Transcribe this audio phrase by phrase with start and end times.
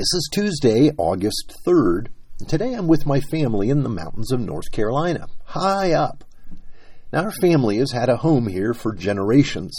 [0.00, 2.06] This is Tuesday, August 3rd.
[2.48, 6.24] Today I'm with my family in the mountains of North Carolina, high up.
[7.12, 9.78] Now, our family has had a home here for generations.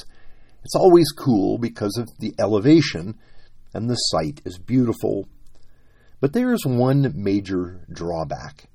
[0.63, 3.18] It's always cool because of the elevation,
[3.73, 5.28] and the site is beautiful.
[6.20, 8.66] But there is one major drawback.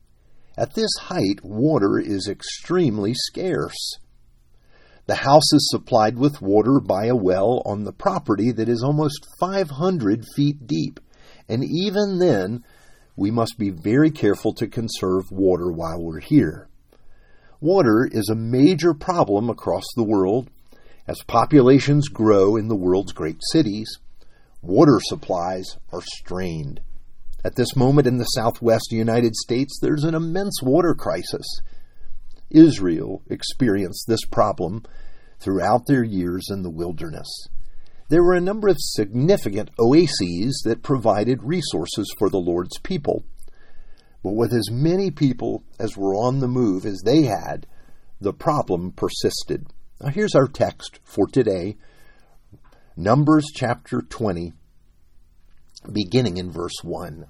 [0.59, 4.01] At this height, water is extremely scarce.
[5.07, 9.29] The house is supplied with water by a well on the property that is almost
[9.39, 10.99] 500 feet deep.
[11.49, 12.65] And even then,
[13.17, 16.69] we must be very careful to conserve water while we're here.
[17.61, 20.51] Water is a major problem across the world.
[21.09, 23.99] As populations grow in the world's great cities,
[24.61, 26.81] water supplies are strained.
[27.45, 31.47] At this moment in the southwest United States, there's an immense water crisis.
[32.51, 34.83] Israel experienced this problem
[35.39, 37.29] throughout their years in the wilderness.
[38.09, 43.25] There were a number of significant oases that provided resources for the Lord's people.
[44.23, 47.67] But with as many people as were on the move as they had,
[48.21, 49.67] the problem persisted.
[50.01, 51.77] Now, here's our text for today
[52.97, 54.53] Numbers chapter 20,
[55.93, 57.27] beginning in verse 1.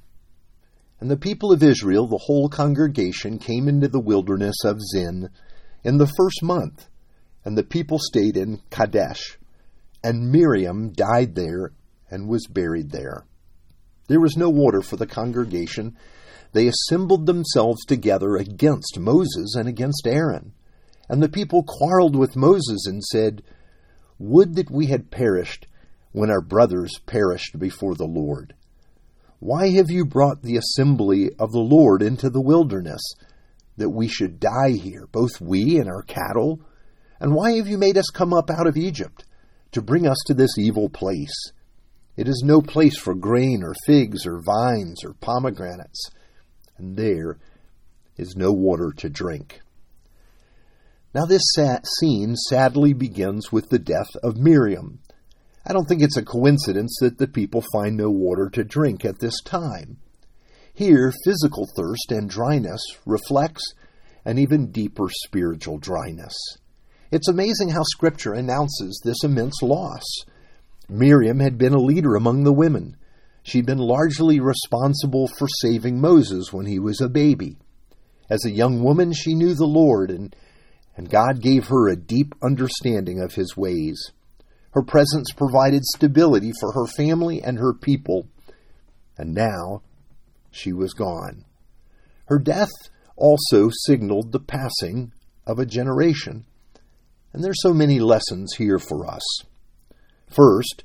[1.00, 5.28] And the people of Israel, the whole congregation, came into the wilderness of Zin
[5.84, 6.88] in the first month,
[7.44, 9.38] and the people stayed in Kadesh.
[10.02, 11.72] And Miriam died there
[12.10, 13.24] and was buried there.
[14.08, 15.96] There was no water for the congregation.
[16.52, 20.52] They assembled themselves together against Moses and against Aaron.
[21.08, 23.42] And the people quarreled with Moses and said,
[24.18, 25.66] Would that we had perished
[26.16, 28.54] when our brothers perished before the Lord.
[29.38, 33.02] Why have you brought the assembly of the Lord into the wilderness,
[33.76, 36.62] that we should die here, both we and our cattle?
[37.20, 39.26] And why have you made us come up out of Egypt?
[39.72, 41.52] To bring us to this evil place.
[42.16, 46.10] It is no place for grain or figs or vines or pomegranates,
[46.78, 47.38] and there
[48.16, 49.60] is no water to drink.
[51.14, 51.42] Now, this
[51.98, 55.00] scene sadly begins with the death of Miriam.
[55.66, 59.18] I don't think it's a coincidence that the people find no water to drink at
[59.18, 59.98] this time.
[60.72, 63.62] Here, physical thirst and dryness reflects
[64.24, 66.34] an even deeper spiritual dryness.
[67.10, 70.02] It's amazing how Scripture announces this immense loss.
[70.88, 72.96] Miriam had been a leader among the women.
[73.42, 77.56] She'd been largely responsible for saving Moses when he was a baby.
[78.28, 80.34] As a young woman, she knew the Lord, and,
[80.96, 84.10] and God gave her a deep understanding of his ways.
[84.72, 88.26] Her presence provided stability for her family and her people,
[89.16, 89.82] and now
[90.50, 91.44] she was gone.
[92.26, 92.72] Her death
[93.16, 95.12] also signaled the passing
[95.46, 96.44] of a generation.
[97.36, 99.22] And there's so many lessons here for us.
[100.26, 100.84] First,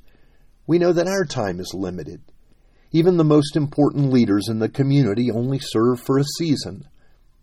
[0.67, 2.23] we know that our time is limited.
[2.91, 6.89] Even the most important leaders in the community only serve for a season.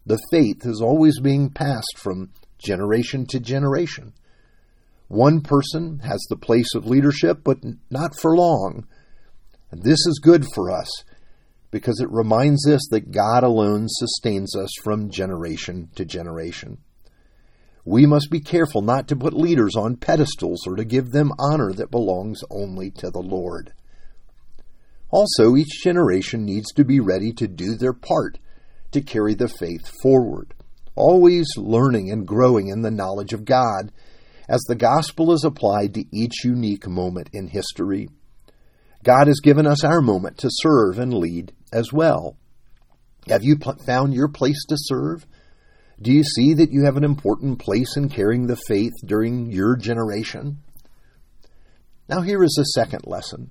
[0.04, 4.12] The faith is always being passed from generation to generation.
[5.06, 8.86] One person has the place of leadership, but not for long.
[9.70, 10.90] And this is good for us
[11.70, 16.76] because it reminds us that God alone sustains us from generation to generation.
[17.88, 21.72] We must be careful not to put leaders on pedestals or to give them honor
[21.72, 23.72] that belongs only to the Lord.
[25.10, 28.36] Also, each generation needs to be ready to do their part
[28.92, 30.52] to carry the faith forward,
[30.96, 33.90] always learning and growing in the knowledge of God
[34.50, 38.10] as the gospel is applied to each unique moment in history.
[39.02, 42.36] God has given us our moment to serve and lead as well.
[43.28, 43.56] Have you
[43.86, 45.26] found your place to serve?
[46.00, 49.76] Do you see that you have an important place in carrying the faith during your
[49.76, 50.58] generation?
[52.08, 53.50] Now, here is a second lesson.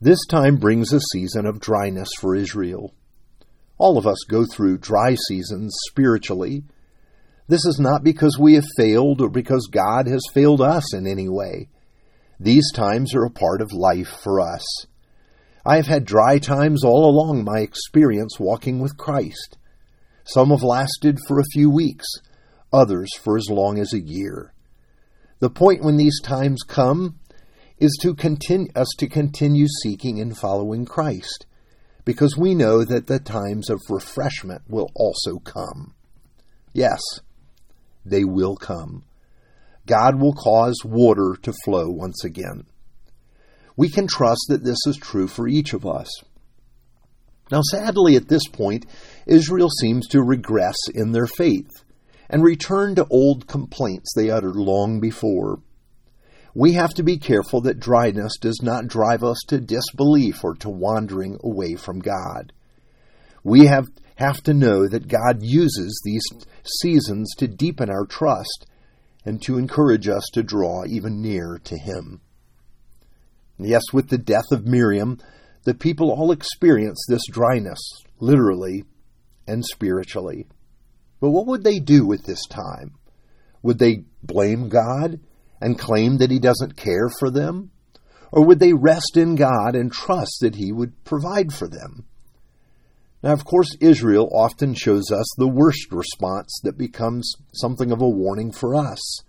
[0.00, 2.92] This time brings a season of dryness for Israel.
[3.78, 6.64] All of us go through dry seasons spiritually.
[7.46, 11.28] This is not because we have failed or because God has failed us in any
[11.28, 11.68] way.
[12.40, 14.64] These times are a part of life for us.
[15.64, 19.58] I have had dry times all along my experience walking with Christ.
[20.24, 22.06] Some have lasted for a few weeks,
[22.72, 24.52] others for as long as a year.
[25.40, 27.18] The point when these times come
[27.78, 31.46] is to continue us to continue seeking and following Christ,
[32.04, 35.94] because we know that the times of refreshment will also come.
[36.72, 37.00] Yes,
[38.04, 39.04] they will come.
[39.86, 42.66] God will cause water to flow once again.
[43.76, 46.08] We can trust that this is true for each of us.
[47.52, 48.86] Now, sadly, at this point,
[49.26, 51.84] Israel seems to regress in their faith
[52.30, 55.60] and return to old complaints they uttered long before.
[56.54, 60.70] We have to be careful that dryness does not drive us to disbelief or to
[60.70, 62.54] wandering away from God.
[63.44, 66.24] We have, have to know that God uses these
[66.80, 68.64] seasons to deepen our trust
[69.26, 72.22] and to encourage us to draw even nearer to Him.
[73.58, 75.18] Yes, with the death of Miriam,
[75.64, 77.80] the people all experience this dryness,
[78.18, 78.84] literally
[79.46, 80.46] and spiritually.
[81.20, 82.94] But what would they do with this time?
[83.62, 85.20] Would they blame God
[85.60, 87.70] and claim that He doesn't care for them?
[88.32, 92.06] Or would they rest in God and trust that He would provide for them?
[93.22, 98.08] Now, of course, Israel often shows us the worst response that becomes something of a
[98.08, 99.20] warning for us.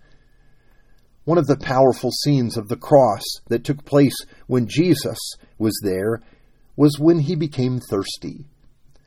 [1.24, 4.16] One of the powerful scenes of the cross that took place
[4.46, 5.18] when Jesus
[5.58, 6.20] was there
[6.76, 8.44] was when he became thirsty.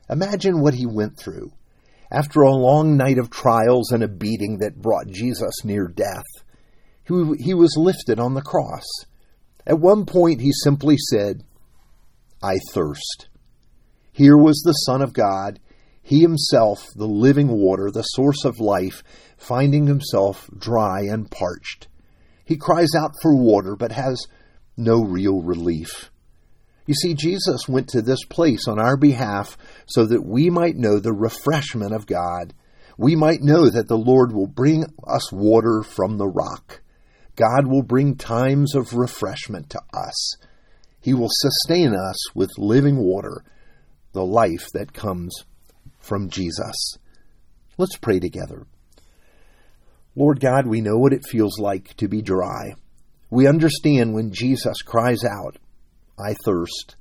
[0.10, 1.52] Imagine what he went through.
[2.12, 6.24] After a long night of trials and a beating that brought Jesus near death,
[7.04, 8.86] he, he was lifted on the cross.
[9.66, 11.44] At one point, he simply said,
[12.42, 13.28] I thirst.
[14.12, 15.60] Here was the Son of God,
[16.02, 19.04] he himself, the living water, the source of life,
[19.38, 21.90] finding himself dry and parched.
[22.47, 24.25] He cries out for water, but has
[24.77, 26.09] no real relief.
[26.85, 30.99] You see, Jesus went to this place on our behalf so that we might know
[30.99, 32.53] the refreshment of God.
[32.97, 36.81] We might know that the Lord will bring us water from the rock.
[37.35, 40.38] God will bring times of refreshment to us.
[41.01, 43.44] He will sustain us with living water,
[44.13, 45.35] the life that comes
[45.99, 46.95] from Jesus.
[47.77, 48.65] Let's pray together.
[50.18, 52.74] Lord God, we know what it feels like to be dry.
[53.30, 55.60] We understand when Jesus cries out,
[56.18, 56.96] I thirst.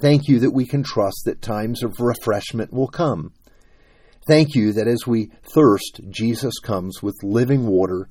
[0.00, 3.34] Thank you that we can trust that times of refreshment will come.
[4.26, 8.08] Thank you that as we thirst, Jesus comes with living water,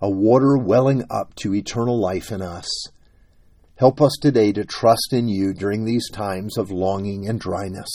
[0.00, 2.66] a water welling up to eternal life in us.
[3.76, 7.90] Help us today to trust in you during these times of longing and dryness.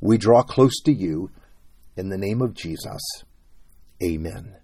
[0.00, 1.32] We draw close to you
[1.96, 3.02] in the name of Jesus.
[4.00, 4.54] Amen.